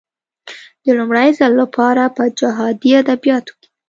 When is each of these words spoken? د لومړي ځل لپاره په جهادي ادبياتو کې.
د 0.83 0.85
لومړي 0.97 1.29
ځل 1.37 1.51
لپاره 1.61 2.03
په 2.15 2.23
جهادي 2.39 2.91
ادبياتو 3.01 3.53
کې. 3.61 3.67